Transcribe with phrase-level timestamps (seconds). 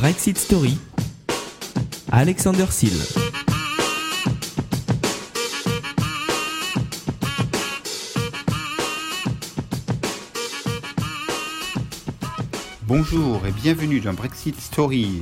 [0.00, 0.78] Brexit Story.
[2.12, 2.92] Alexander Seal.
[12.86, 15.20] Bonjour et bienvenue dans Brexit Stories.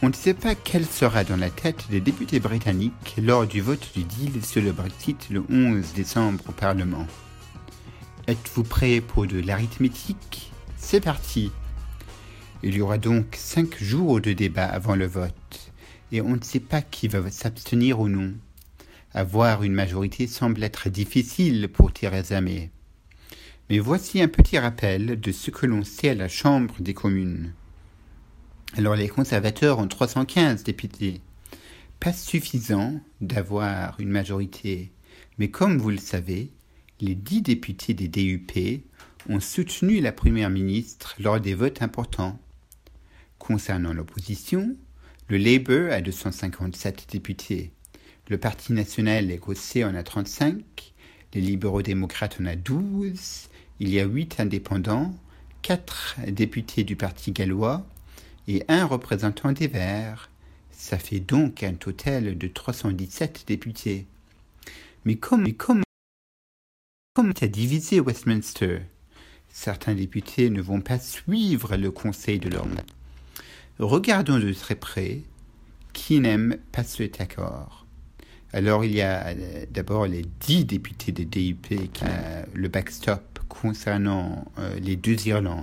[0.00, 3.90] On ne sait pas quelle sera dans la tête des députés britanniques lors du vote
[3.94, 7.06] du deal sur le Brexit le 11 décembre au Parlement.
[8.26, 10.50] Êtes-vous prêts pour de l'arithmétique?
[10.78, 11.52] C'est parti
[12.64, 15.72] Il y aura donc cinq jours de débat avant le vote,
[16.10, 18.34] et on ne sait pas qui va s'abstenir ou non.
[19.14, 22.70] Avoir une majorité semble être difficile pour Theresa May.
[23.70, 27.52] Mais voici un petit rappel de ce que l'on sait à la Chambre des communes.
[28.76, 31.20] Alors les conservateurs ont 315 députés.
[32.00, 34.90] Pas suffisant d'avoir une majorité,
[35.38, 36.50] mais comme vous le savez,
[37.00, 38.82] les dix députés des DUP
[39.28, 42.38] ont soutenu la Première ministre lors des votes importants.
[43.48, 44.76] Concernant l'opposition,
[45.28, 47.72] le Labour a 257 députés,
[48.28, 50.92] le Parti national écossais en a 35,
[51.32, 53.48] les libéraux démocrates en a 12,
[53.80, 55.14] il y a 8 indépendants,
[55.62, 57.86] 4 députés du Parti gallois
[58.48, 60.28] et un représentant des Verts.
[60.70, 64.04] Ça fait donc un total de 317 députés.
[65.06, 65.84] Mais comme, mais comme
[67.14, 68.80] comme tu as divisé Westminster,
[69.48, 72.76] certains députés ne vont pas suivre le conseil de l'homme.
[73.78, 75.22] Regardons de très près
[75.92, 77.86] qui n'aime pas cet accord.
[78.52, 83.38] Alors il y a euh, d'abord les dix députés de DUP qui ont le backstop
[83.48, 85.62] concernant euh, les deux Irlandes.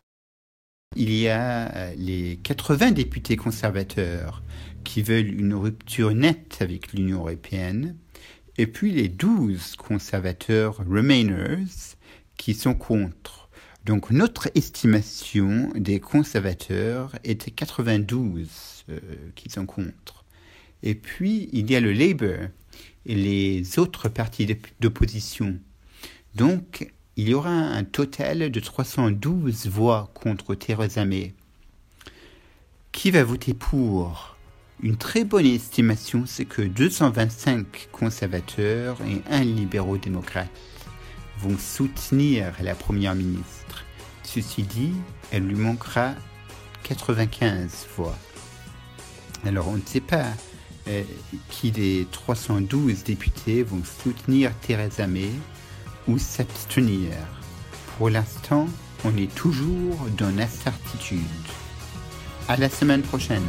[0.96, 4.44] Il y a euh, les 80 députés conservateurs
[4.86, 7.98] qui veulent une rupture nette avec l'Union européenne
[8.58, 11.98] et puis les 12 conservateurs Remainers
[12.38, 13.45] qui sont contre.
[13.86, 18.50] Donc notre estimation des conservateurs était 92
[18.90, 19.00] euh,
[19.36, 20.26] qui sont contre.
[20.82, 22.48] Et puis il y a le Labour
[23.06, 25.60] et les autres partis d'opposition.
[26.34, 31.34] Donc il y aura un total de 312 voix contre Theresa May.
[32.92, 34.36] Qui va voter pour?
[34.82, 40.50] Une très bonne estimation, c'est que 225 conservateurs et un libéraux-démocrate
[41.40, 43.84] vont soutenir la première ministre.
[44.24, 44.94] Ceci dit,
[45.32, 46.14] elle lui manquera
[46.84, 48.16] 95 voix.
[49.46, 50.26] Alors on ne sait pas
[50.88, 51.04] euh,
[51.50, 55.32] qui des 312 députés vont soutenir Theresa May
[56.08, 57.12] ou s'abstenir.
[57.98, 58.68] Pour l'instant,
[59.04, 61.20] on est toujours dans l'incertitude.
[62.48, 63.44] À la semaine prochaine.